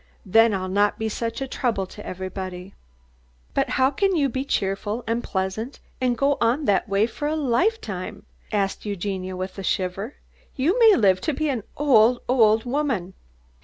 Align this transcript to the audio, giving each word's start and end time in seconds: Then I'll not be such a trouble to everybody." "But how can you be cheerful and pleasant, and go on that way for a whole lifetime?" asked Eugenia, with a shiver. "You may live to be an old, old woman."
Then 0.25 0.51
I'll 0.51 0.67
not 0.67 0.97
be 0.97 1.09
such 1.09 1.41
a 1.41 1.47
trouble 1.47 1.85
to 1.85 2.03
everybody." 2.03 2.73
"But 3.53 3.69
how 3.77 3.91
can 3.91 4.15
you 4.15 4.29
be 4.29 4.43
cheerful 4.43 5.03
and 5.05 5.23
pleasant, 5.23 5.79
and 6.01 6.17
go 6.17 6.39
on 6.41 6.65
that 6.65 6.89
way 6.89 7.05
for 7.05 7.27
a 7.27 7.35
whole 7.35 7.45
lifetime?" 7.45 8.25
asked 8.51 8.83
Eugenia, 8.83 9.35
with 9.37 9.59
a 9.59 9.63
shiver. 9.63 10.15
"You 10.55 10.79
may 10.79 10.95
live 10.95 11.21
to 11.21 11.33
be 11.35 11.49
an 11.49 11.61
old, 11.77 12.17
old 12.27 12.65
woman." 12.65 13.13